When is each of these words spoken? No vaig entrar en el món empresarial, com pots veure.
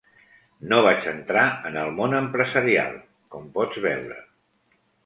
No 0.71 0.79
vaig 0.87 1.05
entrar 1.11 1.43
en 1.71 1.77
el 1.83 1.93
món 2.01 2.17
empresarial, 2.23 2.99
com 3.37 3.49
pots 3.61 3.83
veure. 3.89 4.21